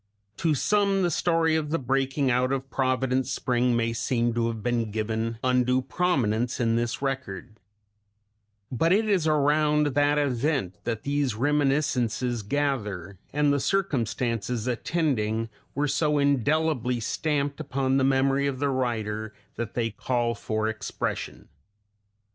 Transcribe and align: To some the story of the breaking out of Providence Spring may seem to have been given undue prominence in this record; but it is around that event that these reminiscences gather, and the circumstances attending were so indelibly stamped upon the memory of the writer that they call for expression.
To 0.37 0.55
some 0.55 1.03
the 1.03 1.11
story 1.11 1.55
of 1.55 1.69
the 1.69 1.77
breaking 1.77 2.31
out 2.31 2.51
of 2.51 2.71
Providence 2.71 3.29
Spring 3.29 3.77
may 3.77 3.93
seem 3.93 4.33
to 4.33 4.47
have 4.47 4.63
been 4.63 4.89
given 4.89 5.37
undue 5.43 5.83
prominence 5.83 6.59
in 6.59 6.75
this 6.75 7.03
record; 7.03 7.59
but 8.71 8.91
it 8.91 9.07
is 9.07 9.27
around 9.27 9.93
that 9.93 10.17
event 10.17 10.79
that 10.85 11.03
these 11.03 11.35
reminiscences 11.35 12.41
gather, 12.41 13.19
and 13.31 13.53
the 13.53 13.59
circumstances 13.59 14.65
attending 14.65 15.49
were 15.75 15.87
so 15.87 16.17
indelibly 16.17 16.99
stamped 16.99 17.59
upon 17.59 17.97
the 17.97 18.03
memory 18.03 18.47
of 18.47 18.57
the 18.57 18.69
writer 18.69 19.35
that 19.55 19.75
they 19.75 19.91
call 19.91 20.33
for 20.33 20.67
expression. 20.67 21.47